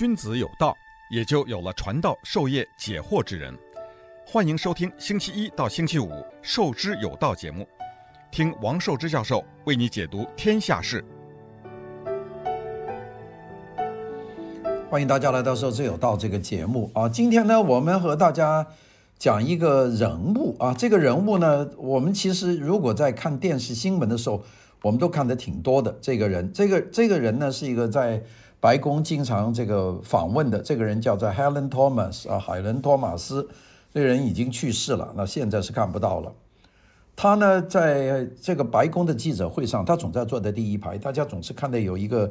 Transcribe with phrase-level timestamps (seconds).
[0.00, 0.74] 君子有道，
[1.10, 3.54] 也就有了传道授业解惑之人。
[4.24, 6.08] 欢迎收听星期一到星期五
[6.40, 7.68] 《授之有道》节目，
[8.30, 11.04] 听王寿之教授为你解读天下事。
[14.88, 17.06] 欢迎大家来到《授之有道》这个节目啊！
[17.06, 18.66] 今天呢，我们和大家
[19.18, 20.72] 讲一个人物啊。
[20.72, 24.42] 这个人物呢，我们其实如果在看电视新闻的时候，
[24.80, 25.94] 我们都看得挺多的。
[26.00, 28.22] 这个人，这个这个人呢，是一个在
[28.60, 33.48] 白宫经常这个访问的这个人，叫做 Helen Thomas 啊，海伦·托马斯。
[33.92, 36.32] 这人已经去世了，那现在是看不到了。
[37.16, 42.30] 他呢，在这个白宫的记者会上，他总在坐在第一排，大家总是看到有一个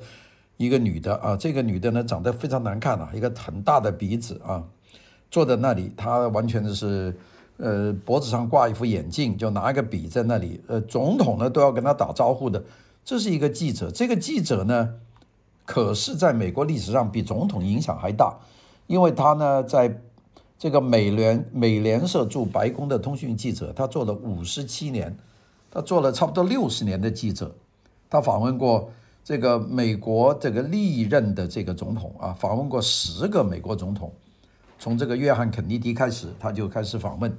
[0.56, 4.64] 一个女的啊，这个女的呢长得非常难看啊，一个很大的鼻子啊，
[5.30, 7.14] 坐在那里，她完全就是
[7.58, 12.64] 呃脖子上挂一副眼镜，就拿一个笔在那里，呃，总统呢都要跟他打招呼的。
[13.04, 14.96] 这是一个记者，这个记者呢，
[15.70, 18.36] 可是在美国历史上比总统影响还大，
[18.88, 20.02] 因为他呢在。
[20.62, 25.16] 这个美联美联社驻白宫的通讯记者，他做了五十七年，
[25.72, 27.56] 他做了差不多六十年的记者，
[28.10, 28.92] 他访问过
[29.24, 34.12] 这个美国这个历任的这个总统啊，访问过十个美国总统，
[34.78, 37.34] 从这个约翰肯尼迪开始，他就开始访问。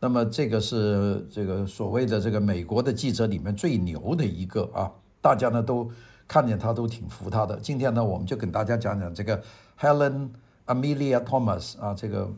[0.00, 4.90] 那么这个是这个所谓的这个美国的记者里面最牛的一个啊，
[5.20, 5.90] 大家呢都
[6.28, 7.58] 看见他都挺服他的。
[7.60, 9.42] 今天呢，我们就跟大家讲讲这个
[9.80, 10.28] Helen
[10.66, 12.32] Amelia Thomas 啊，这个。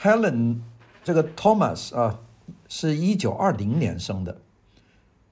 [0.00, 0.60] Helen
[1.02, 2.20] 这个 Thomas 啊，
[2.68, 4.36] 是一九二零年生的，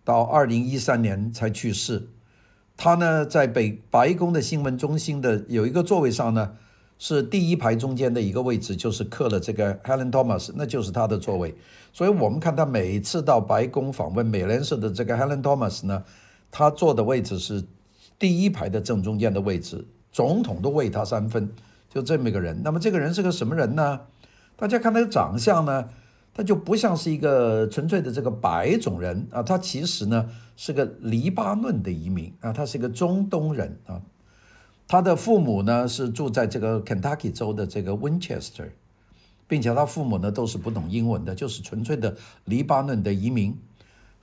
[0.02, 2.08] 到二零一三年才去世。
[2.76, 6.56] 他呢，在北白宫的新闻中心的有一个座位上呢，
[6.98, 11.54] 是第一排中间的一个位置，就是刻了这个 Helen Thomas，那就是他的座位。
[11.92, 16.02] 所以我们看他每次到白宫访问美联社的这个 Helen Thomas 呢，
[16.58, 17.62] 他坐的位置是
[18.18, 21.52] 第一排的正中间的位置，总统都为他三分，
[21.90, 22.62] 就这么一个人。
[22.64, 24.00] 那么这个人是个什么人呢？
[24.56, 25.90] 大家看他的长相呢，
[26.32, 34.00] 他就不像是一个纯粹的这个白种人啊，他其实呢是个黎巴嫩的移民啊，他是一个中东人啊，
[34.88, 38.70] 他的父母呢是住在这个 Kentucky 州的这个 Winchester，
[39.46, 43.54] 并且他父母呢都是不懂英文的，就是纯粹的黎巴嫩的移民。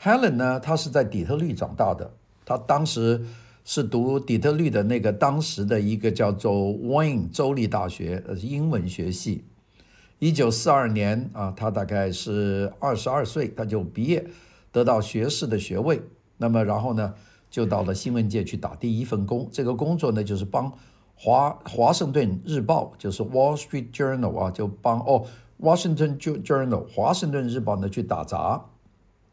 [0.01, 2.11] Helen 呢，他是在底特律长大的，
[2.45, 3.23] 他当时
[3.65, 9.43] 是读底特律的那个当时的一个叫做 Wayne 州立大学，呃，英文学系。
[10.19, 14.25] 一九四二年啊，他大概是二十二岁，他就毕业，
[14.71, 16.01] 得到学士的学位。
[16.37, 17.13] 那么然后呢，
[17.49, 19.49] 就到了新闻界去打第一份工。
[19.51, 20.71] 这个工作呢，就是帮
[21.15, 25.25] 华华盛顿日报，就是 Wall Street Journal 啊，就帮哦
[25.61, 28.65] Washington Journal 华盛顿日报呢去打杂。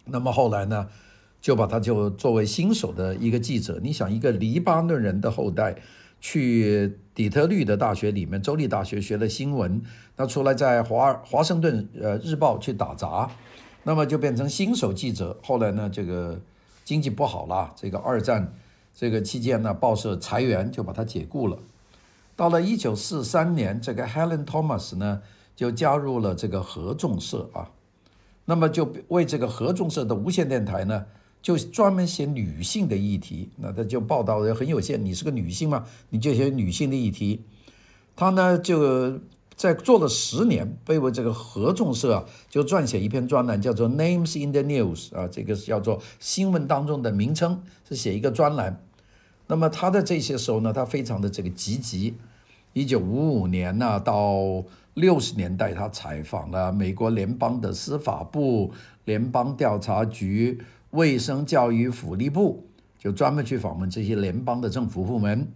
[0.04, 0.88] 那么后来呢，
[1.40, 3.78] 就把他就作为新手的一个记者。
[3.82, 5.76] 你想，一个黎巴嫩人的后代。
[6.22, 9.80] 去底特律的大学里面，州立大学学了新闻，
[10.16, 13.30] 那出来在华华盛顿呃日报去打杂，
[13.84, 15.34] 那么就变成新手记者。
[15.42, 16.38] 后来呢，这个
[16.84, 18.52] 经济不好了，这个二战
[18.94, 21.58] 这个期间呢，报社裁员，就把他解雇了。
[22.36, 25.22] 到了一九四三年，这个 Helen Thomas 呢
[25.56, 27.70] 就加入了这个合众社啊，
[28.44, 31.06] 那么就为这个合众社的无线电台呢。
[31.42, 35.02] 就专门写女性的议题，那他就报道的很有限。
[35.02, 37.40] 你是个女性嘛，你就写女性的议题。
[38.14, 39.18] 他呢就
[39.56, 48.82] 在做了十年，被为这个合众社啊，就撰写一篇专栏，叫做《Names in the News》啊，这个叫做新闻当中的名称，是写一个专栏。
[49.46, 52.14] 那么他的这些时候呢，他非常的这个积极。
[52.74, 54.62] 一九五五年呢，到
[54.94, 58.72] 六十年代，他采访了美国联邦的司法部、
[59.06, 60.60] 联邦调查局。
[60.90, 62.66] 卫生、教育、福利部
[62.98, 65.46] 就专门去访问这些联邦的政府部门，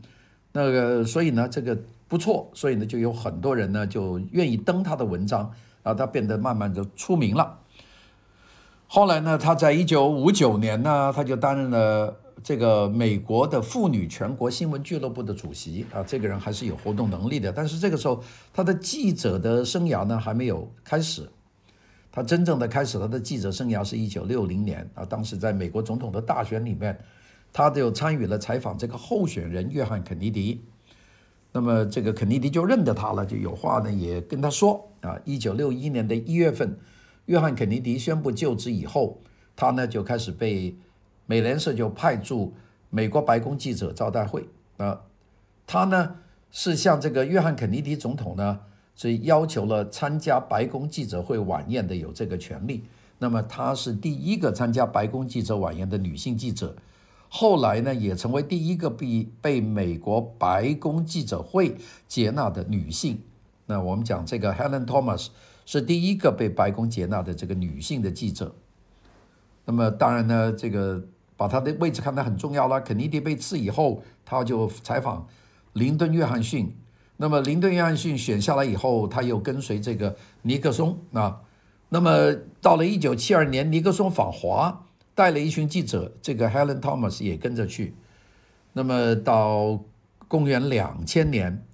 [0.53, 5.51] 那个所以呢，这个不错，所以呢，就有很多人呢就愿意登他的文章，
[5.83, 7.59] 啊，他变得慢慢就出名了。
[8.87, 18.23] 后来呢，他在一九五九年呢，他就担任了这个美国的妇女全国新闻俱乐部的主席啊，这个人还是有活动能力的，但是这个时候
[18.53, 21.29] 他的记者的生涯呢还没有开始。
[22.17, 26.97] 他真正的开始他的记者生涯是一九六零年啊，当时在美国总统的大选里面，
[27.53, 30.63] 他就参与了采访这个候选人约翰肯尼迪。
[31.51, 35.19] 那么这个肯尼迪就认得他了，就有话呢也跟他说啊。
[35.25, 36.79] 一九六一年的一月份，
[37.27, 39.19] 约翰肯尼迪宣布就职以后，
[39.57, 40.77] 他呢就开始被
[41.27, 42.55] 美联社就派驻
[42.91, 45.01] 美国白宫记者招待会啊。
[45.67, 46.19] 他呢
[46.53, 48.61] 是向这个约翰肯尼迪总统呢。
[48.95, 52.85] 所以要求了参加白宫记者会晚宴的有这个权利。
[53.19, 56.77] 那么她是第一个参加白宫记者晚宴的女性记者。
[57.29, 61.77] 后来呢也成为第一个被被美国白宫记者会
[62.07, 63.21] 接纳的女性。
[63.67, 65.29] 那我们讲这个 Helen Thomas
[65.67, 68.55] 是第一个被白宫接纳的这个女性的记者。
[69.65, 71.03] 那么当然呢，这个
[71.37, 72.81] 把她的位置看得很重要了。
[72.81, 75.27] 肯尼迪被刺以后，她就采访
[75.73, 76.77] 林顿·约翰逊。
[77.17, 81.43] 那么林顿·约翰逊选下来以后，他又跟随这个尼克松啊。
[81.91, 87.95] 那么到了一九七二年，尼克松访华，带了一群记者，这个 Helen Thomas 也跟着去。
[88.73, 89.81] 那么到
[90.27, 91.65] 公元两千年，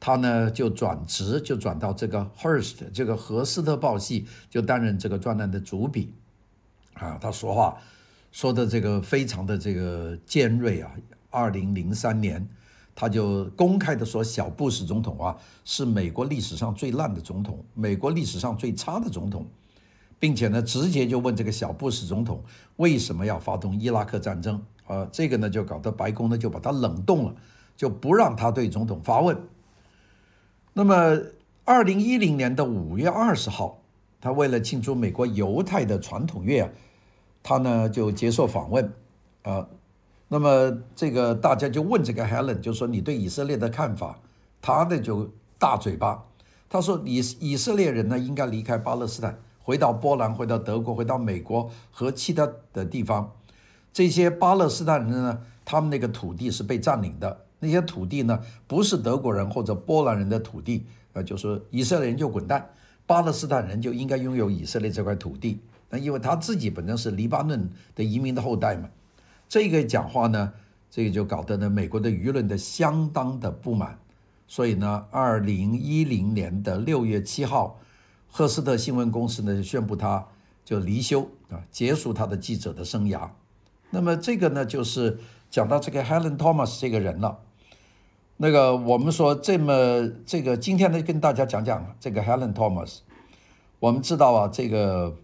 [0.00, 6.14] 他呢就转职，就转到这个 Hearst 这个荷斯特报系，就担任这个专栏的主笔。
[6.94, 7.76] 啊，他说话
[8.32, 10.90] 说的这个非常的这个尖锐啊。
[11.28, 12.48] 二零零三年。
[12.98, 19.46] 他就公开的说，小布什总统啊是美国历史上最烂的总统，美国历史上最差的总统，
[20.18, 22.42] 并且呢，直接就问这个小布什总统
[22.76, 25.06] 为什么要发动伊拉克战争啊？
[25.12, 27.34] 这个呢，就搞得白宫呢就把他冷冻了，
[27.76, 29.38] 就不让他对总统发问。
[30.72, 31.18] 那么，
[31.66, 33.82] 二零一零年的五月二十号，
[34.22, 36.72] 他为了庆祝美国犹太的传统月，
[37.42, 38.90] 他呢就接受访问
[39.42, 39.68] 啊。
[40.28, 44.18] 那么这个大家就问这个 Helen，就说你对以色列的看法，
[44.60, 46.24] 他的就大嘴巴，
[46.68, 53.32] 他说以以色列人呢应该离开巴勒斯坦，回到波兰，回到德国，回到美国和其他的地方。
[53.92, 62.68] 这些巴勒斯坦人呢，他们那个土地是被占领的，那些土地呢不是德国人或者波兰人的土地，呃，就说以色列人就滚蛋，
[63.06, 65.60] 巴勒斯坦人就应该拥有以色列这块土地。
[65.88, 68.88] 那因为他自己本身是黎巴嫩的移民的后代嘛。
[69.48, 70.52] 这个讲话呢，
[70.90, 73.98] 这个就搞得呢美国的舆论的相当的不满，
[74.48, 77.78] 所以呢，二零一零年的六月七号，
[78.28, 80.26] 赫斯特新闻公司呢就宣布他
[80.64, 83.30] 就离休啊，结束他的记者的生涯。
[83.90, 85.18] 那么这个呢就是
[85.48, 87.38] 讲到这个 Helen Thomas 这个人了。
[88.38, 92.98] 那个我们说这么这个今天呢跟大家讲讲这个 Helen Thomas。
[93.78, 95.16] 我们知道啊这个。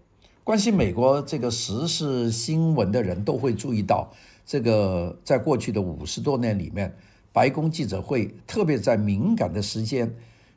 [0.44, 4.10] 关心美国这个时事新闻的人都会注意到，
[4.44, 6.92] 这个在过去的五十多年里面，
[7.32, 10.12] 白宫记者会特别在敏感的时间，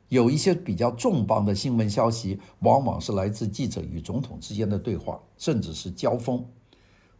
[0.08, 6.44] 有一些比较重磅的新闻消息，往往是来自记者与总统之间的对话，甚至是交锋。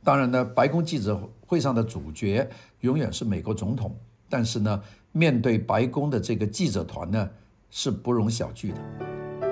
[0.02, 3.94] 当然呢，白宫记者会上的主角永远是美国总统，
[4.28, 4.82] 但是呢，
[5.12, 7.30] 面对白宫的这个记者团呢，
[7.70, 9.45] 是不容小觑的。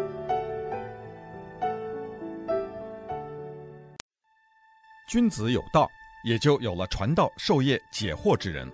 [5.06, 5.86] 君子有道，
[6.24, 8.66] 也就有了传道授业解惑之人。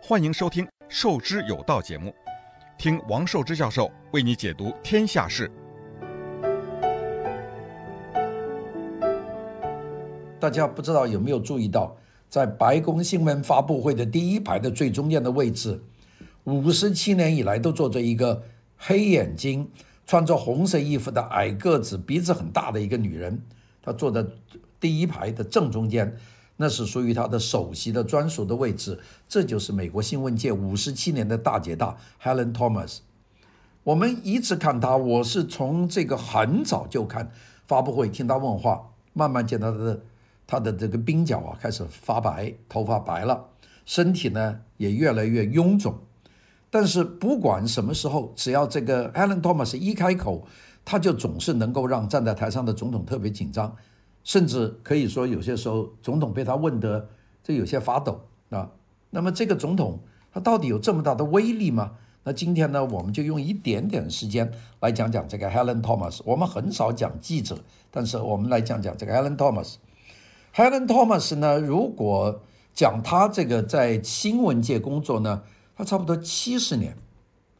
[0.00, 2.14] 欢迎收听《授之有道》节目，
[2.78, 5.50] 听王寿之教授为你解读天下事。
[10.38, 11.96] 大家不知道有没有注意到，
[12.28, 15.82] 在白宫新闻发布会的第一排的最中间的位置，
[16.44, 18.40] 五十七年以来都坐着一个
[18.76, 19.68] 黑眼睛、
[20.06, 23.42] 穿着红色衣服的矮个子、鼻子很大的一个女人，
[23.82, 24.24] 她坐在。
[24.80, 26.16] 第一排的正中间，
[26.56, 28.98] 那是属于他的首席的专属的位置。
[29.28, 32.98] 这就是美国新闻界五十七年的大姐大 Helen Thomas。
[33.84, 37.30] 我们一直看她，我是从这个很早就看
[37.66, 40.00] 发布会，听她问话，慢慢见到她的
[40.46, 43.46] 她的这个鬓角啊开始发白，头发白了，
[43.84, 45.94] 身体呢也越来越臃肿。
[46.68, 50.46] 但是不管什么时候，只要这个 Helen Thomas 一开口，
[50.84, 53.74] 她就总是能够让站在台上的总统特别紧张。
[54.26, 57.08] 甚至可以说，有些时候总统被他问得
[57.44, 58.72] 这有些发抖啊。
[59.10, 60.00] 那么这个总统
[60.32, 61.92] 他到底有这么大的威力吗？
[62.24, 66.18] 那今天呢，我们就用一点点时间来讲讲这个 Helen Thomas。
[66.24, 67.56] 我们很少讲记者，
[67.92, 69.76] 但是我们来讲讲这个 Helen Thomas。
[70.52, 72.42] Helen Thomas 呢，如果
[72.74, 75.44] 讲他这个在新闻界工作呢，
[75.76, 76.96] 他差不多七十年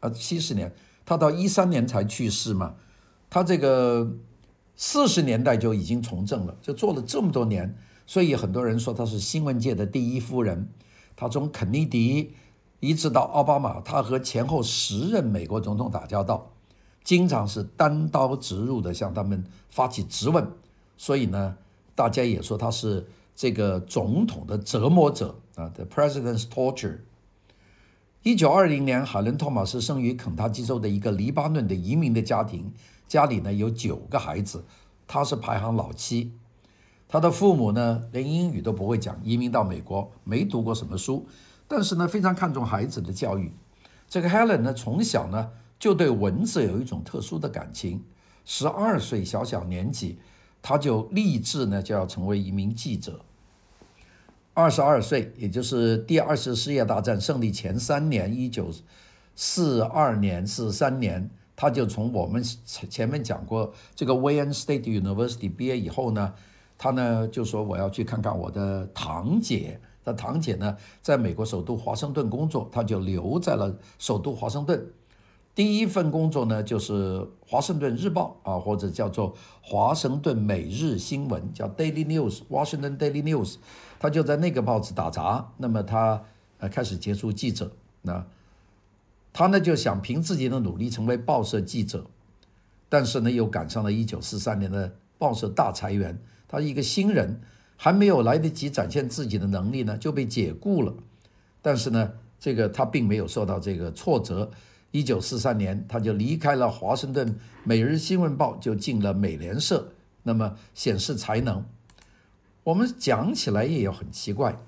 [0.00, 2.74] 啊，七十年，他到一三年才去世嘛，
[3.30, 4.10] 他这个。
[4.76, 7.74] 四十年代就已经从政了，就做了这么多年，
[8.06, 10.68] 所以很多人说她是新闻界的第一夫人。
[11.16, 12.34] 她从肯尼迪
[12.80, 16.52] 一直到奥巴马，她和前后十任美国总统打交道，
[17.02, 20.46] 经常是单刀直入的向他们发起质问。
[20.98, 21.56] 所以呢，
[21.94, 26.98] 大家也说她是这个总统的折磨者啊，The President's Torture。
[28.22, 32.72] 一九二零年，海伦·托马斯生于肯塔基州的一个黎巴嫩的移民的家庭。
[33.08, 34.64] 家里呢有九个孩子，
[35.06, 36.32] 他是排行老七。
[37.08, 41.26] 他的父母呢连英语都不会讲，移民到美国，没读过什么书，
[41.68, 43.52] 但是呢非常看重孩子的教育。
[44.08, 48.02] 这个 Helen 呢从小呢就对文字有一种特殊的感情，
[48.44, 50.18] 十二岁小小年纪，
[50.60, 53.20] 他就立志呢就要成为一名记者。
[54.54, 58.70] 二十二岁，也就是第二次世界大战胜利前三年，一九
[59.34, 66.34] 四二年、四三年，他就从我们前面讲过这个 Wayne State University 毕业以后呢，
[66.76, 74.86] 他呢就说我要去看看我的堂姐，他堂姐呢在美国首都华盛顿工作，他就留在了首都华盛顿。
[75.54, 79.32] 第一份工作呢，就是《华盛顿日报》啊，或者叫做
[79.62, 83.54] 《华盛顿每日新闻》，叫 Daily News，Washington Daily News。
[83.98, 85.50] 他就在那个报纸打杂。
[85.56, 86.22] 那么他
[86.58, 87.72] 呃开始接触记者，
[88.02, 88.22] 那
[89.38, 92.06] 他呢就想凭自己的努力成为报社记者，
[92.88, 97.38] 但是呢又赶上了一九四三年的报社大裁员，他一个新人
[97.76, 100.94] 还没有来得及展现自己的能力呢，就被解雇了。
[101.60, 104.50] 但是呢，这个他并没有受到这个挫折。
[104.90, 111.62] 一九四三年，他就离开了华盛顿每日新闻报，就进了美联社，那么显示才能。
[112.64, 114.58] 我们讲起来也有很奇怪，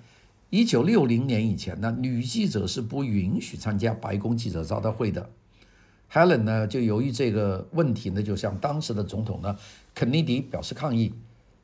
[0.50, 5.28] 一九六零年以前呢，女记者是不允许参加白宫记者招待会的。
[6.10, 9.54] Helen 呢，就由于这个问题呢，就向当时的总统呢
[9.94, 11.12] 肯尼迪表示抗议。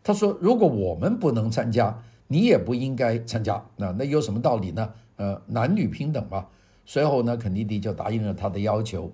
[0.02, 1.98] 他说：“如果我们不能参加，
[2.28, 3.64] 你也不应该参加。
[3.76, 4.92] 那那有什么道理呢？
[5.16, 6.44] 呃，男女平等嘛。”
[6.84, 9.10] 随后呢，肯尼迪就答应了他的要求。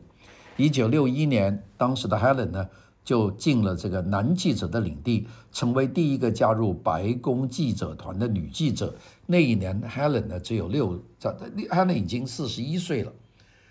[0.57, 2.69] 一九六一年，当时的 Helen 呢
[3.05, 8.97] 就进了这个男记者的领地，成为第一个加入白宫记者团的女记者。
[9.31, 11.31] 那一年，Helen 呢只有六，这
[11.71, 13.13] Helen 已经四十一岁了。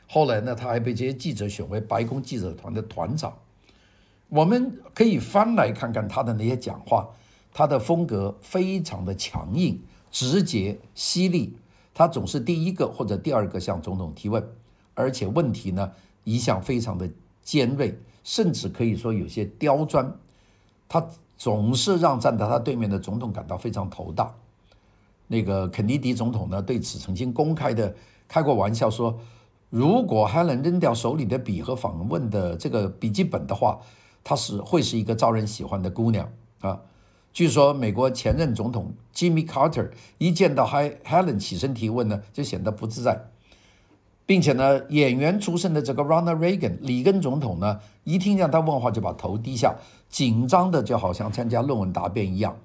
[0.08, 3.38] 后来呢，他还被这些记者选为白宫记者团的团长。
[4.30, 7.10] 我们可以翻来看看他的那些讲话，
[7.51, 9.78] 他的风格非常的强硬、
[10.10, 11.58] 直接、犀利。
[11.94, 14.42] 他总是第一个或者第二个向总统提问，
[14.94, 15.92] 而且问题呢
[16.24, 17.10] 一向非常的
[17.44, 20.10] 尖锐，甚至可以说有些刁钻。
[20.88, 24.34] 他总是让站在他对面的总统感到非常头大。
[25.32, 27.96] 那个肯尼迪总统呢对此曾经公开的
[28.28, 29.16] 开过玩笑说，
[29.70, 33.80] 如果还能扔掉手里的笔和访问的这个笔记本的话，
[34.24, 36.28] 她是会是一个招人喜欢的姑娘
[36.62, 36.82] 啊。
[37.32, 43.28] 据说美国前任总统 Jimmy Carter 一见到 Helen 起身提问呢，就显得不自在，
[44.26, 49.76] 并且呢，演员出身的这个 Ronald Reagan 里根总统呢，一听见他问话就把头低下，
[50.10, 52.58] 紧张的就好像参加论文答辩一样。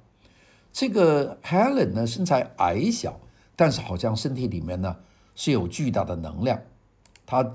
[0.75, 3.17] 这个 Helen 呢，身材矮小，
[3.55, 4.97] 但是好像身体里面呢
[5.37, 6.61] 是有巨大的能量。
[7.25, 7.49] 他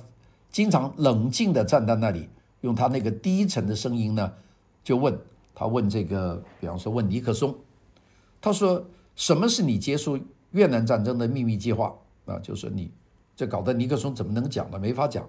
[0.50, 2.30] 经常冷静地站在那里，
[2.62, 4.34] 用他那个低沉的声音呢，
[4.86, 5.20] 就问。
[5.54, 7.54] 他问这个，比方说问尼克松，
[8.40, 8.82] 他说
[9.18, 10.18] ：“什么是你结束
[10.52, 11.94] 越南战争的秘密计划？”
[12.26, 12.90] 啊，就是你
[13.36, 14.80] 这搞得尼克松怎么能讲呢？
[14.80, 15.28] 没法讲。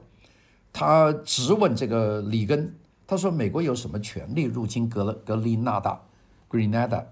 [0.73, 2.73] 他直问这个里根，
[3.09, 6.01] 他说：“美国有什么权利入侵格格林纳达
[6.49, 7.03] （Grenada）？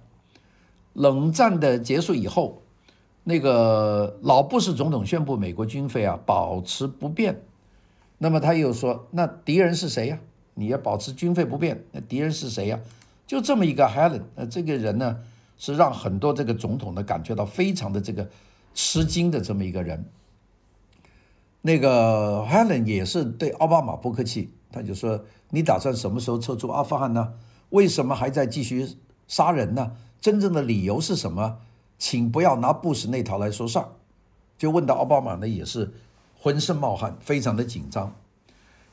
[0.99, 2.61] 冷战的结束以后，
[3.23, 7.40] 那个老布什总统宣布美国军费啊保持不变。
[8.19, 10.19] 那么他又说：那敌人是谁呀？
[10.55, 12.81] 你要保持军费不变，那敌人是谁呀？”
[13.28, 15.21] 就这么一个 Helen，呃，这个人呢，
[15.57, 18.28] 是让很多这个总统呢感觉到非常的这个
[18.75, 20.05] 吃惊的这么一个人。
[21.62, 27.35] 那个 Helen 也是对奥巴马不客气，他就说：“你打算什么时候撤出阿富汗呢？
[27.71, 28.88] 为什么还在继续
[29.28, 29.93] 杀人呢？
[30.21, 31.59] 真正的理由是什么？
[31.99, 33.89] 请不要拿布什那套来说事儿。”
[34.59, 35.93] 就问到奥巴马呢，也是
[36.37, 38.15] 浑身冒汗，非常的紧张。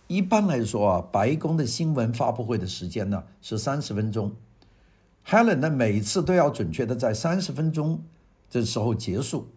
[0.07, 4.31] 一般来说啊，白宫的新闻发布会的时间呢是三十分钟。
[5.27, 8.03] Helen 呢每次都要准确的在三十分钟
[8.47, 9.47] 这时候结束。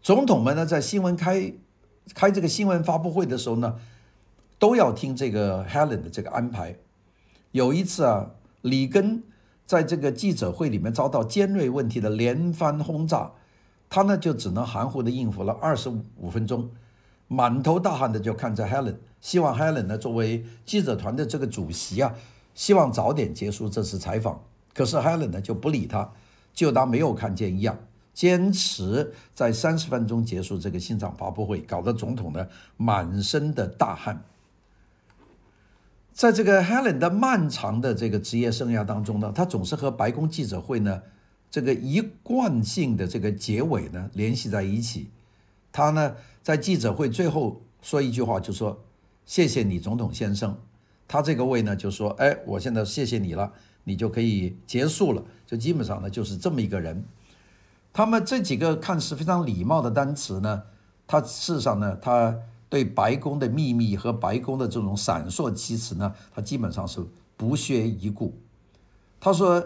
[0.00, 1.52] 总统们呢在新闻开
[2.14, 3.74] 开这个新闻发布会的时候呢，
[4.60, 6.76] 都要听这个 Helen 的这个安排。
[7.50, 8.30] 有一次啊，
[8.62, 9.24] 里根
[9.68, 13.32] 在这个记者会里面遭到尖锐问题的连番轰炸，
[13.90, 16.70] 他呢就只能含糊的应付了二十五分钟。
[17.26, 22.14] 满头大汗的就看着 Helen，希望 Helen 呢作为记者团的这个主席啊，
[22.54, 24.42] 希望早点结束这次采访。
[24.72, 26.10] 可是 Helen 呢就不理他，
[26.54, 27.78] 就当没有看见一样，
[28.14, 32.48] 坚持在三十分钟结束这个新场发布会，搞得总统呢
[32.78, 34.24] 满身的大汗。
[36.18, 41.00] 在这个 Helen 的漫长的这个职业生涯当中呢，他总是和白宫记者会呢
[41.48, 45.10] 这个一贯性的这个结尾呢联系在一起。
[45.70, 48.82] 他呢，在记者会最后说一句话，就说
[49.24, 50.58] ：“谢谢你，总统先生。”
[51.06, 53.52] 他这个位呢，就说：“哎，我现在谢谢你了，
[53.84, 57.04] 你就可以结束了。”就基本上呢，就是这么一个人。
[57.92, 60.64] 他们这几个看似非常礼貌的单词呢，
[61.06, 62.36] 他事实上呢，他
[62.68, 67.04] 对白宫的秘密和白宫的这种闪烁其词呢，他基本上是
[67.36, 68.34] 不屑一顾。
[69.20, 69.64] 他说：“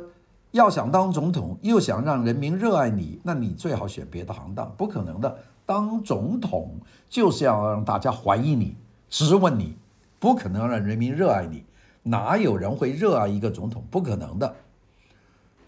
[0.52, 5.36] 要想当总统，又想让人民热爱你，那你最好选别的行当，不可能的。
[5.64, 6.76] 当总统
[7.08, 8.76] 就是要让大家怀疑你、
[9.08, 9.76] 质问你，
[10.18, 11.64] 不可能让人民热爱你。
[12.04, 13.84] 哪有人会热爱一个总统？
[13.90, 14.56] 不可能的。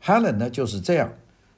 [0.02, 1.12] Helen 呢就是这样，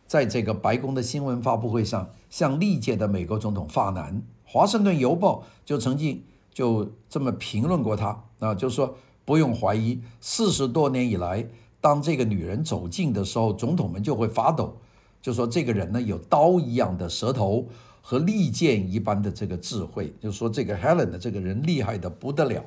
[0.07, 4.23] 在这个白宫的新闻发布会上，向历届的美国总统发难。
[4.47, 6.23] 华盛顿邮报就曾经
[6.55, 11.47] 就这么评论过他啊，就说不用怀疑，四十多年以来，
[11.81, 14.79] 当这个女人走近的时候，总统们就会发抖。
[15.21, 17.67] 就说这个人呢有刀一样的舌头
[18.01, 22.65] 和利剑一般的这个智慧，就说这个 Helen 的这个人厉害得不得了。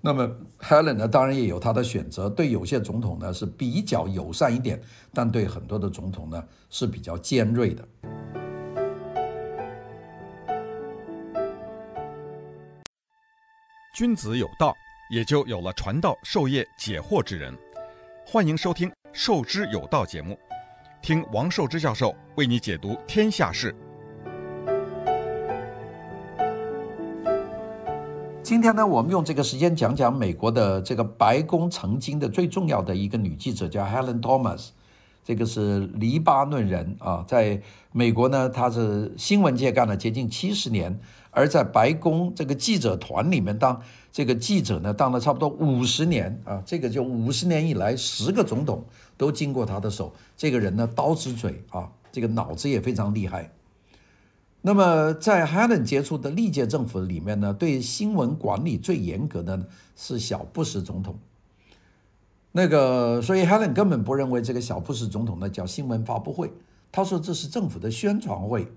[0.00, 4.80] 那么 Helen 呢，当然也有她的选择，对有些总统呢是比较友善一点，
[5.12, 8.41] 但对很多的总统呢是比较尖锐的。
[13.92, 14.74] 君子有道，
[15.10, 17.54] 也就有了传道授业解惑之人。
[18.26, 20.38] 欢迎收听《授之有道》节目，
[21.02, 23.76] 听王寿之教授为你解读天下事。
[28.42, 34.68] 今天呢，我们用这个时间讲讲美国的这个白宫曾经的最重要的一个女记者，叫 Helen Thomas，
[35.22, 37.60] 这个是黎巴嫩人啊，在
[37.92, 40.98] 美国呢，她是新闻界干了接近七十年，
[41.34, 43.80] 而在白宫这个记者团里面当
[44.12, 48.84] 这个记者呢，当了差不多五十年啊，这个就五十年以来，十个总统
[49.16, 53.50] 都经过他的手，这个人呢，刀子嘴啊，这个脑子也非常厉害。
[54.60, 61.18] 那么，在 Helen 接触的历届政府里面呢，对新闻管理最严格的是小布什总统。
[62.52, 66.52] 那个，所以 Helen 根本不认为这个小布什总统呢叫新闻发布会，
[66.92, 68.68] 他说这是政府的宣传会。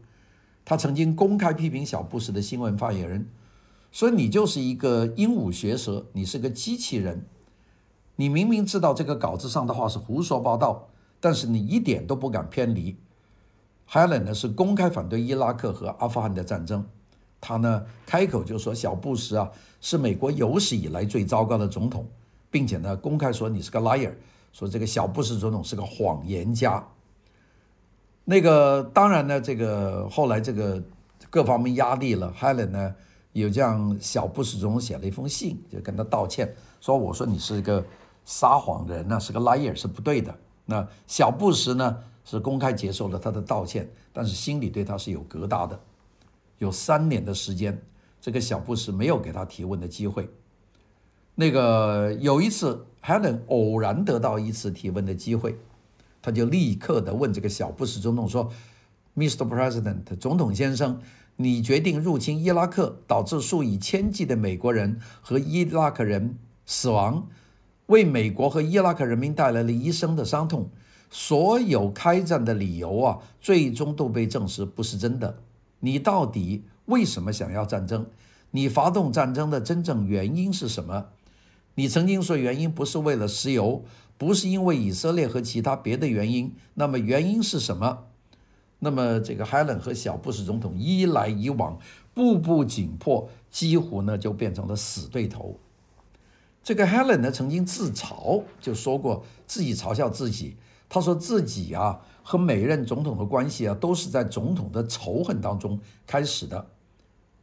[0.65, 3.29] 他曾经公开批评小布什的新闻发言人，
[3.91, 7.27] 说你就是一个鹦鹉学舌，你是个机器人，
[8.15, 12.97] 你明明知道这个稿子上的话是胡说八道，但是你一点都不敢偏离。
[13.87, 16.83] Helen 呢是公开反对伊拉克和阿富汗的战争，
[17.39, 22.07] 他呢开口就说小布什啊是美国有史以来最糟糕的总统，
[22.49, 24.15] 并且呢公开说你是个 liar，
[24.51, 26.83] 说这个小布什总统是个谎言家。
[28.25, 30.83] 那个当然呢，这个后来这个
[31.29, 32.93] 各方面压力了，Helen 呢
[33.31, 37.85] 有这样小布什总统写了一封信，就跟他道歉，说我说你是一个
[38.25, 40.35] 撒谎的人那，是个 liar 是不对的。
[40.65, 41.97] 那小布什呢？
[42.27, 45.79] 是公开接受了他的道歉，但是心里对他是有疙瘩的。
[46.57, 47.79] 有三年的时间，
[48.19, 50.27] 这个小布什没有给他提问的机会。
[51.35, 55.55] 那个有一次，Helen 偶然得到一次提问的机会，
[56.25, 58.51] 他就立刻的问这个小布什总统说
[59.15, 59.47] ：“Mr.
[59.47, 60.99] President，总统先生，
[61.35, 66.35] 你决定入侵伊拉克，导致数以千计的美国人和伊拉克人
[66.65, 67.27] 死亡，
[67.85, 70.67] 为美国和伊拉克人民带来了一生的伤痛。”
[71.11, 75.37] 所有开战的理由啊，最终都被证实不是真的。
[75.81, 78.07] 你到底为什么想要战争？
[78.49, 81.05] 你发动战争的真正原因是什么？
[81.75, 83.83] 你曾经说原因不是为了石油，
[84.17, 86.53] 不是因为以色列和其他别的原因。
[86.73, 88.05] 那么原因是什么？
[88.79, 91.79] 那么这个 Helen 和小布什总统一来一往，
[92.13, 95.59] 步步紧迫，几乎呢就变成了死对头。
[96.63, 100.55] 这个 Helen 呢曾经自嘲，就说过自己嘲笑自己。
[100.87, 106.67] 他说自己啊和每任总统的关系啊都是在总统的仇恨当中开始的。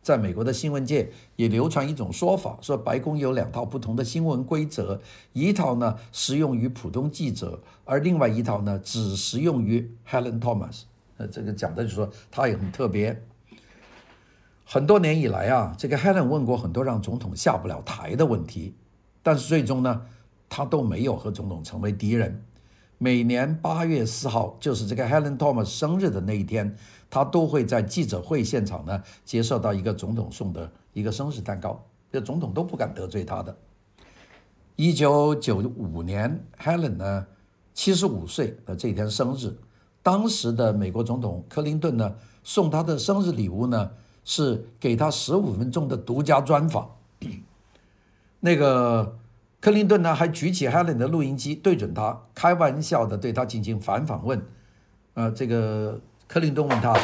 [0.03, 5.01] 在美国的新闻界也流传一种说法，说白宫有两套不同的新闻规则，
[5.33, 10.83] 一套呢适用于普通记者，而另外一套呢只适用于 Helen Thomas。
[11.19, 13.23] 呃，这个讲的就是说他也很特别。
[14.65, 18.75] 很多年以来啊，这个 Helen 问过很多让总统下不了台的问题，
[19.23, 20.03] 但是最终呢，
[20.49, 22.43] 他都没有和总统成为敌人。
[23.03, 26.77] 每年八月四号，就是这个 Helen Thomas 生日的那一天，
[27.11, 33.57] 他都会在记者会现场呢接受到一个总统送的一个生日蛋糕，这总统都不敢得罪他的。
[34.77, 37.27] 一九九五年，Helen 呢
[37.75, 39.53] 七十五岁的这一天生日，
[40.01, 43.91] 当时的美国总统克林顿呢送他的生日礼物呢
[44.25, 46.89] 是给他十五分钟的独家专访，
[48.39, 49.19] 那个。
[49.63, 54.43] 克林顿呢，还举起 Helen 的录音机对准他，开玩笑的对他进行反访问。
[55.15, 57.01] 呃，这个克林顿问他：“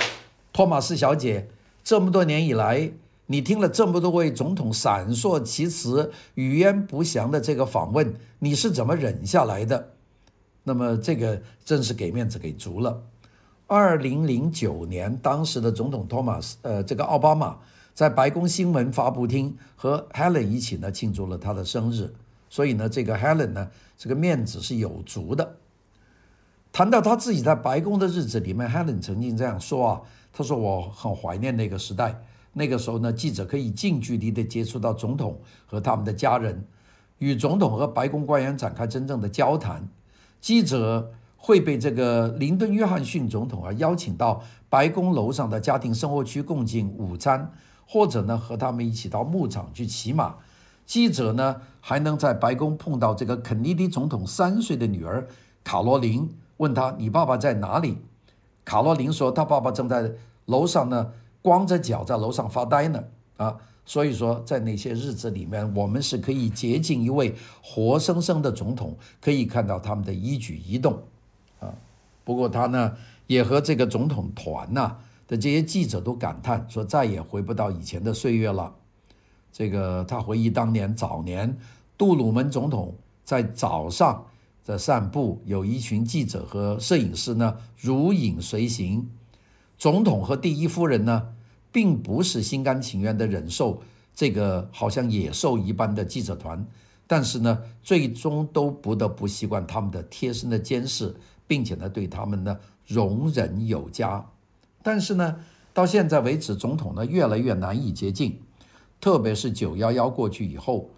[0.52, 1.48] 托马斯小姐，
[1.84, 2.90] 这么多年以来，
[3.26, 9.90] 你听了这么多位总统闪烁其词、语焉不详的这个访问，你是怎么忍下来的？”
[10.64, 13.04] 那么这个真是给面子给足了。
[13.68, 17.58] 二零零九年，当时的总统托马斯，呃，这个奥巴马
[17.94, 22.12] 在白宫新闻发布厅和 Helen 一起呢庆祝了他的生日。
[22.48, 25.56] 所以呢，这个 Helen 呢，这个面子是有足的。
[26.70, 30.00] 谈到他自己在白宫的日子里面，Helen 曾经这样说啊，
[30.32, 36.64] 他说我很怀念那个时代，那个时候呢，记者可以近距离的接触到总统和他们的家人，
[37.18, 39.88] 与总统和白宫官员展开真正的交谈。
[40.40, 47.50] 记者会被这个林顿·约翰逊总统啊邀请到白宫楼上的家庭生活区共进午餐，
[47.86, 50.36] 或者呢和他们一起到牧场去骑马。
[50.88, 55.28] 记者呢还能在白宫碰到这个肯尼迪总统三岁的女儿
[55.62, 56.28] 卡罗琳。
[56.56, 57.98] 问他：“你爸爸在哪里？”
[58.64, 60.10] 卡罗琳说：“他爸爸正在
[60.46, 63.04] 楼上呢，光着脚在楼上发呆呢。”
[63.36, 71.00] 啊，所以说，在那些日子里面，我们是可以接近一位活生生的总统，可以看到他们的一举一动。
[71.60, 71.72] 啊，
[72.24, 72.96] 不过他呢，
[73.28, 74.96] 也和这个总统团呐
[75.28, 78.74] 的这些记者都感叹说，再也回不到以前的岁月了。
[79.52, 81.58] 这个他回忆当年早年，
[81.96, 84.24] 杜鲁门总统在早上。
[84.60, 89.08] 在散步，有一群记者和摄影师呢，如影随形。
[89.78, 91.28] 总统和第一夫人呢，
[91.72, 93.80] 并不是心甘情愿地忍受
[94.14, 96.62] 这个好像野兽一般的记者团，
[97.06, 104.22] 但是呢，最终都不得不习惯他们的贴身的监视，并且呢，对他们呢容忍有加。
[104.82, 105.36] 但是呢，
[105.72, 108.38] 到现在为止，总统呢越来越难以接近，
[109.00, 110.90] 特别是九幺幺过去以后。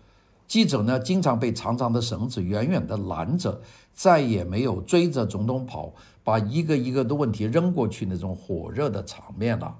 [0.46, 3.60] 记者呢，经常被长长的绳子远远地拦着，
[3.92, 9.78] 再也没有追着总统跑，把一个一个的问题扔过去那种火热的场面了。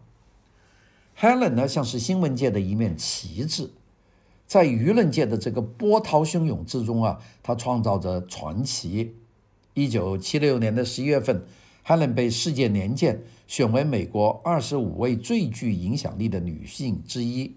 [1.19, 3.69] Helen 呢，像是新闻界的一面旗帜，
[4.47, 9.17] 在舆论界的这个波涛汹涌之中啊，他创造着传奇。
[9.75, 11.45] 一九七六年的十一月份
[11.85, 13.17] ，Helen 被《世界年鉴》
[13.49, 17.57] 选为美国二十五位最具影响力的女性之一。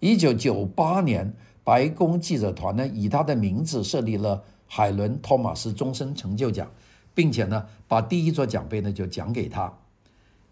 [0.00, 1.34] 一九九八年。
[1.64, 6.70] 白宫记者团呢，以他的名字设立了海伦·托马斯终身成就奖，
[7.12, 9.76] 并且呢，把第一座奖杯呢就奖给他。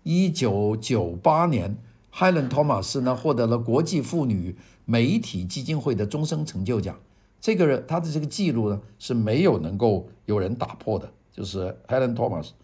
[0.03, 1.79] 一九九八年，
[2.11, 6.99] 海伦·托马斯呢获得了国际妇女媒体基金会的终身成就奖。
[7.41, 12.55] 这个人他的这个记录呢是没有能够有人打破的，就是海伦·托马斯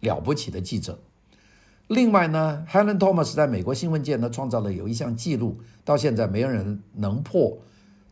[0.00, 0.98] 了不起的记者。
[1.90, 7.58] 另外呢，，Helen Thomas 在美国新闻界呢创造了有一项记录，到现在没有人能破。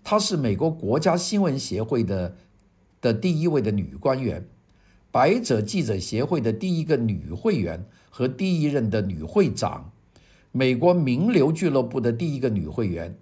[0.02, 2.34] 她是美国国家新闻协会的
[3.00, 4.44] 的第一位的女官员，
[5.12, 9.92] 百褶记者协会的第一个女会员和第一任的女会长，
[10.50, 13.16] 美国名流俱乐部的第一个女会员。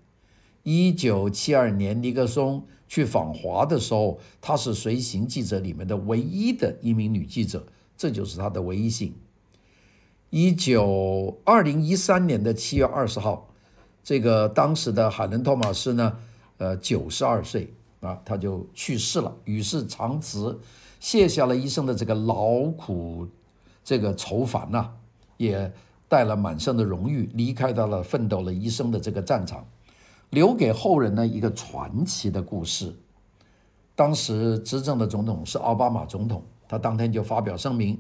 [0.63, 9.13] 一九七二年尼克松去访华的时候，她是随行记者里面的唯一的一名女记者，这就是她的唯一性。
[10.31, 13.49] 一九二零一三年的七月二十号，
[14.03, 16.17] 这个当时的海伦·托马斯呢，
[16.59, 20.59] 呃，九十二岁啊，他就去世了，与世长辞，
[20.99, 23.29] 卸下了一生的这个劳苦，
[23.85, 24.91] 这个愁烦呐、
[25.37, 25.73] 也
[26.09, 29.65] 带了满身的荣誉，离开到了奋斗了一生的这个战场，
[30.31, 32.93] 留给后人呢一个传奇的故事。
[33.95, 37.99] 当时执政的总统是奥巴马总统，他当天就发表声明，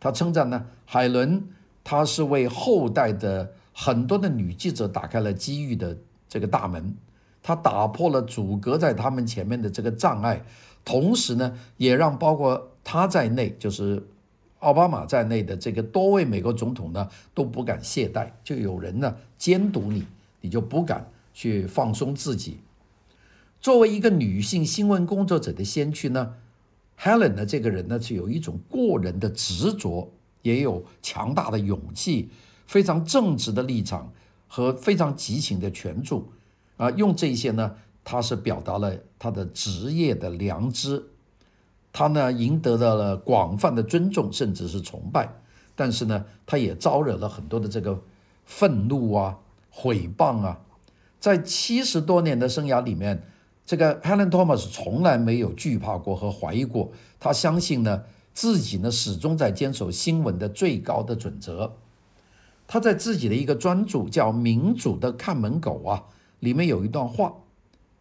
[0.00, 1.42] 他称赞呢，海伦，
[1.90, 5.96] 他是为后代的很多的女记者打开了机遇的
[6.28, 6.94] 这个大门。
[7.42, 10.44] 他打破了阻隔在他们前面的这个障碍，
[10.84, 14.06] 同时呢，也让包括他在内，就是
[14.58, 20.04] 奥巴马在内的这个多位美国总统呢都不敢懈怠，就有人呢监督你，
[20.42, 22.58] 你就不敢去放松自己。
[23.62, 26.34] 作为一个女性新闻工作者的先驱呢
[27.00, 30.12] ，Helen 呢这个人呢是有一种过人的执着，
[30.48, 32.30] 也有强大的勇气，
[32.66, 34.10] 非常正直的立场
[34.48, 36.26] 和非常激情的权助。
[36.78, 41.04] 啊，用这些呢，他是表达了他的职业的良知，
[41.92, 45.28] 他呢赢得了广泛的尊重，甚至是崇拜。
[45.76, 48.00] 但是呢，他也招惹了很多的这个
[48.44, 49.38] 愤怒啊、
[49.70, 50.58] 毁谤啊。
[51.20, 53.22] 在七十多年的生涯里面，
[53.66, 56.90] 这个 Helen Thomas 从来没有惧怕过和怀疑过。
[57.20, 58.04] 他相信呢，
[58.38, 61.74] 自己呢始终在坚守新闻的最高的准则。
[62.68, 66.04] 他在自己的一个专著叫《民主的看门狗》啊。
[66.38, 67.34] 里面有一段话，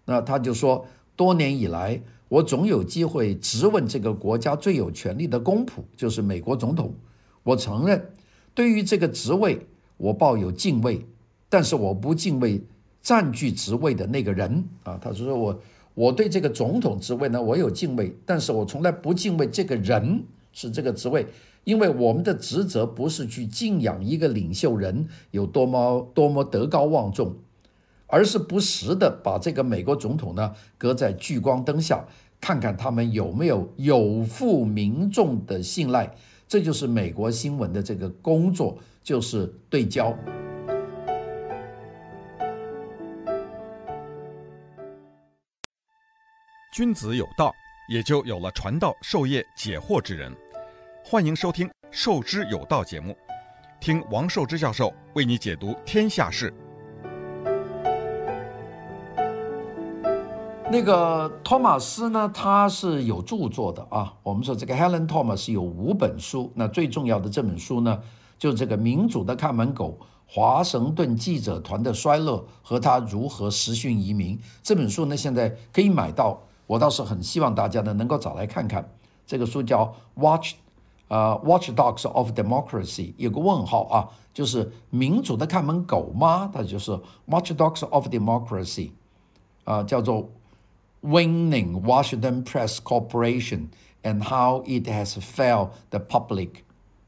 [0.05, 6.93] 那他就说：多年以来，我总有机会质问这个国家最有权力的公仆，就是美国总统。
[7.41, 8.13] 我承认，
[8.53, 9.65] 对于这个职位，
[9.97, 11.03] 我抱有敬畏，
[11.49, 12.63] 但是我不敬畏
[13.01, 14.99] 占据职位的那个人啊。
[15.01, 15.59] 他说我
[15.97, 21.25] 我对这个总统职位呢，我有敬畏，但是我从来不敬畏这个人是这个职位，
[21.63, 27.35] 因为我们的职责不是去敬仰一个领袖人有多么多么德高望重。
[28.09, 32.05] 而是不时地把这个美国总统呢搁在聚光灯下，
[32.39, 36.15] 看看他们有没有有负民众的信赖。
[36.47, 40.15] 这就是美国新闻的这个工作，就是对焦。
[46.77, 47.51] 君子有道，
[47.89, 50.31] 也就有了传道授业解惑之人。
[51.03, 53.17] 欢迎收听《授之有道》节目，
[53.79, 56.53] 听王寿之教授为你解读天下事。
[60.71, 64.13] 那个托马斯呢，他是有著作的啊。
[64.21, 67.99] 我们说这个 Helen Thomas 有五本书，那最重要的这本书呢，
[68.37, 76.39] 就是这个《民主的看门狗：华盛顿记者团的衰落和他如何实训移民》这本书呢，现在可以买到。
[76.67, 78.87] 我倒是很希望大家呢能够找来看看。
[79.25, 80.53] 这个书叫 Watch，
[81.07, 86.51] 呃，Watchdogs of Democracy，有个问号啊，就是民主的看门狗吗？
[86.53, 86.91] 它就是
[87.27, 88.91] Watchdogs of Democracy，
[89.63, 90.29] 啊，叫做。
[91.03, 93.67] Winning Washington Press Corporation
[94.01, 96.49] and How It Has Failed the Public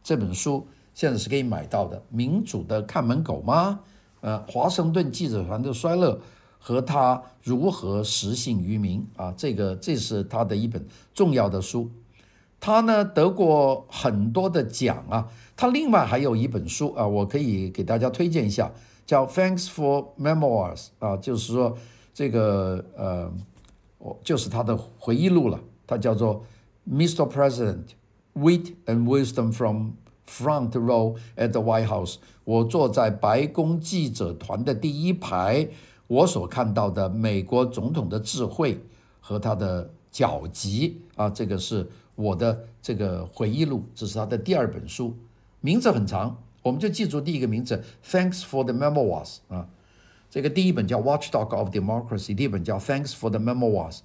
[0.03, 2.03] 这本书现在是可以买到的。
[2.09, 3.79] 民主的看门狗吗？
[4.21, 6.19] 呃，华盛顿记者团的衰落
[6.59, 11.89] 和他如何实信于民啊，这个这是他的一本重要的书。
[12.59, 15.27] 他呢得过很多的奖啊。
[15.57, 18.71] 他另外还有一本书啊，我可以给大家推荐一下，
[19.07, 21.75] 叫 Thanks for Memoirs 啊，就是说
[22.13, 23.33] 这个呃。
[24.01, 26.45] 我，就是他的回忆录了，他叫做
[26.89, 27.29] Mr.
[27.29, 27.83] President,
[28.33, 29.89] Wit and Wisdom from
[30.25, 32.15] Front Row at the White House。
[32.45, 35.67] 我坐在白宫记者团的第一排，
[36.09, 38.81] 我所看到的美国总统的智慧
[39.19, 45.15] 和他的脚迹啊，这个是我的这个回忆录，这是他的第二本书，
[45.61, 49.69] 名字很长，我们就记住第一个名字，Thanks for the Memoirs 啊。
[50.31, 53.97] 这个第一本叫《Watchdog of Democracy》，第二本叫《Thanks for the Memoirs》，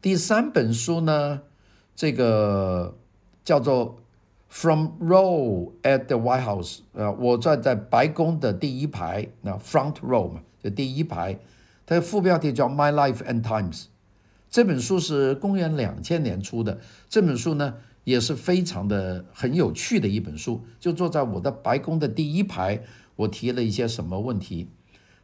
[0.00, 1.42] 第三本书呢，
[1.94, 2.96] 这个
[3.44, 3.86] 叫做
[4.48, 11.38] 《From Row at the White House》呃，我站在白宫的第一排，那 Front Row 嘛，就第一排。
[11.86, 13.82] 它的副标题叫《My Life and Times》。
[14.48, 20.62] 这本书是公元两千年出的，这本书呢也是非常的很有趣的一本书。
[20.78, 22.82] 就坐在我的白宫的第一排，
[23.16, 24.68] 我提了一些什么问题。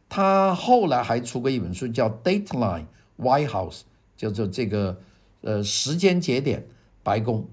[0.09, 2.85] 他后来还出过一本书，叫《Dateline
[3.17, 3.79] White House》，
[4.15, 4.97] 叫做这个
[5.41, 6.65] 呃时间节点
[7.03, 7.45] 白宫。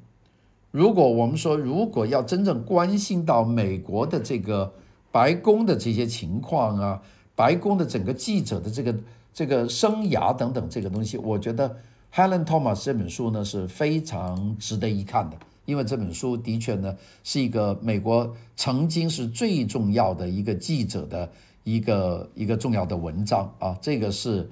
[0.71, 4.75] 如果我们说，如果要真正关心到美国的这个
[5.11, 7.03] 白宫的这些情况啊，
[7.37, 8.95] 白宫的整个记者的这个
[9.33, 11.77] 这个生涯等等这个东西，我觉得
[12.13, 21.31] Helen Thomas 这本书呢是非常值得一看的，因为这本书的确呢是一个美国曾经是最重要的一个记者的。
[21.67, 24.47] 一个一个重要的文章啊，这个是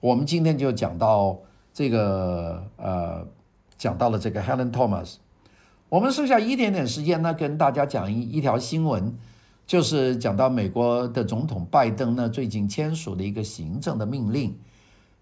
[0.00, 1.38] 我们今天就讲到
[1.72, 3.26] 这个呃，
[3.78, 5.14] 讲到了这个 Helen Thomas。
[5.88, 9.16] 我们剩下一点点时间呢，跟大家讲一一条新闻，
[9.68, 14.58] 就是讲到美国的总统拜登呢，最近签署了一个行政的命令，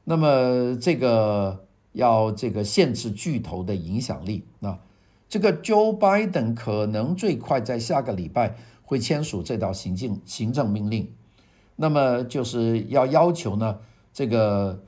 [0.05, 4.79] 那么这个要这个限制巨头的影响力啊，
[5.29, 8.55] 这个 Joe Biden 可能最快在下个礼拜
[8.85, 11.11] 会签署这道行政行政命令。
[11.75, 13.77] 那么就是要要求呢，
[14.13, 14.81] 这个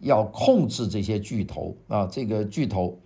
[0.00, 2.98] 要控制这些巨头啊，这个巨头。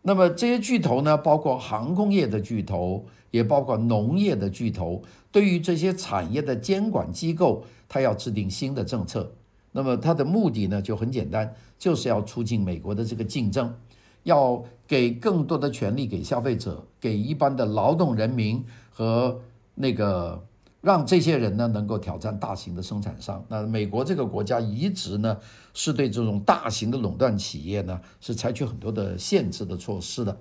[0.00, 5.02] 那么这些巨头呢，包括航空业的巨头，也包括农业的巨头。
[5.32, 9.32] 对于这些产业的监管机构，它要制定新的政策。
[9.72, 13.74] 那么它的目的呢，就很简单，就是要促进美国的这个竞争，
[14.22, 19.40] 要给更多的权利给消费者，给一般的劳动人民和
[19.74, 20.46] 那个。
[20.82, 23.44] 让这些人呢能够挑战大型的生产商。
[23.46, 25.38] 那美国这个国家一直呢
[25.72, 30.36] 是对这种大型的垄断企业呢是采取很多的限制的措施的。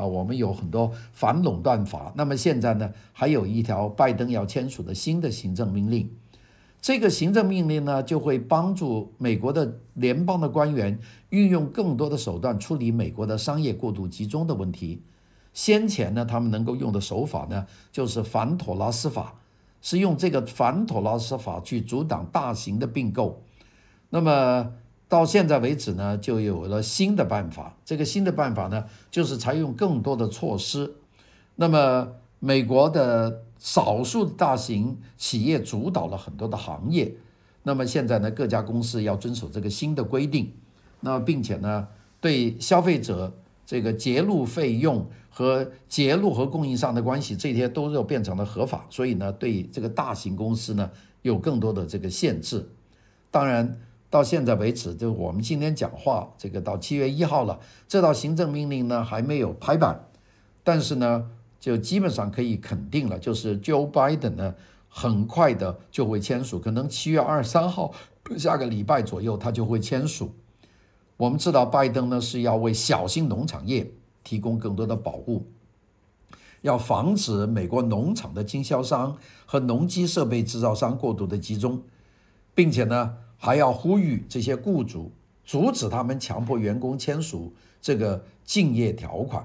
[0.00, 2.12] 啊，我们有很多反垄断法。
[2.16, 6.10] 那么现在呢还有一条拜登要签署的新的行政命令。
[6.80, 15.02] 这个行政命令呢就会帮助美国的联邦的官员运用更多的手段处理美国的商业过度集中的问题。
[15.52, 19.34] 先前呢他们能够用的手法呢就是反妥拉斯法。
[19.82, 23.42] 是用这个反妥拉斯法去阻挡大型的并购，
[24.10, 24.74] 那么
[25.10, 27.76] 到现在为止呢，就有了新的办法。
[27.84, 30.94] 这个新的办法呢，就是采用更多的措施。
[31.56, 37.14] 那么美国的少数大型企业主导了很多的行业，
[37.64, 40.52] 那么现在呢，各家公司要遵守这个新的规定，
[41.00, 41.88] 那并且呢，
[42.20, 43.34] 对消费者
[43.66, 45.06] 这个节录费用。
[45.32, 50.90] 和节录和供应商的关系，这些都要变成了合法，所以呢，对这个大型公司呢
[51.22, 52.68] 有更多的这个限制。
[53.30, 53.78] 当然，
[54.10, 60.04] 到现在为止，就我们今天讲话，这个到七月一号了，这道行政命令呢还没有拍板，
[60.64, 64.56] 但是呢，就基本上可以肯定了，就是 Joe Biden 呢
[64.88, 67.94] 很快的就会签署，可能七月二十三号，
[68.36, 70.32] 下个礼拜左右他就会签署。
[71.16, 73.92] 我们知道拜登呢是要为小型农场业
[74.24, 75.46] 提供更多的保护。
[76.62, 81.82] 要防止美国农场的经销商和农机设备制造商过度的集中，
[82.54, 85.10] 并且呢，还要呼吁这些雇主
[85.44, 89.44] 阻止他们强迫员工签署这个竞业条款。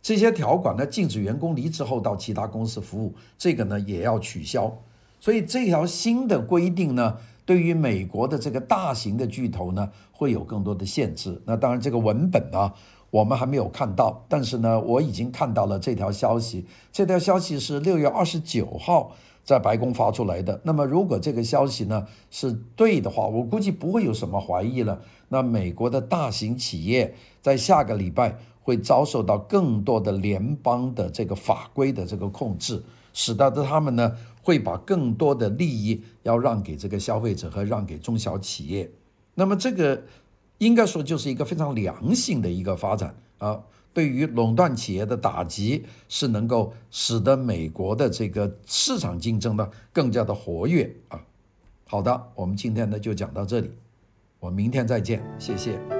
[0.00, 4.72] 这些条款呢，禁止员工离职后到其他公司服务，这个呢也要取消。
[5.18, 11.42] 所以这条新的规定呢，对于美国的这个大型的巨头呢，会有更多的限制。
[11.44, 12.72] 那当然，这个文本呢。
[13.08, 16.66] 我们还没有看到，但是呢，我已经看到了这条消息。
[16.92, 20.60] 这条消息是六月二十九号在白宫发出来的。
[20.64, 25.00] 那么，如果这个消息呢是对的话，我估计不会有什么怀疑了。
[25.28, 32.82] 那美国的大型企业在下个礼拜会遭受到更多的联邦的这个法规的这个控制，
[33.14, 38.90] 使得他们呢会把更多的利益要让给这个消费者和让给中小企业。
[39.34, 40.02] 那么这个。
[40.58, 43.60] 应该说，就是一个非常良性的一个发展啊！
[43.96, 51.18] 对于垄断企业的打击，是能够使得美国的这个市场竞争呢更加的活跃啊！
[51.86, 53.70] 好的，我们今天呢就讲到这里，
[54.38, 55.95] 我们明天再见，谢谢。